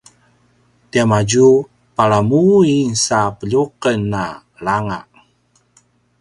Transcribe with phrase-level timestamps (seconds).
[0.91, 1.47] tiamadju
[1.95, 4.25] palamuin sa peljuqen a
[4.65, 4.99] langa